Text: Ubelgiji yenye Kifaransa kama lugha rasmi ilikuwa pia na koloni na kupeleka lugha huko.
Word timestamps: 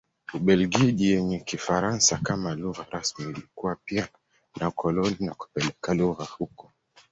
Ubelgiji 0.37 1.09
yenye 1.13 1.39
Kifaransa 1.39 2.17
kama 2.17 2.55
lugha 2.55 2.85
rasmi 2.89 3.25
ilikuwa 3.29 3.75
pia 3.85 4.07
na 4.59 4.71
koloni 4.71 5.15
na 5.19 5.33
kupeleka 5.33 5.93
lugha 5.93 6.23
huko. 6.25 6.71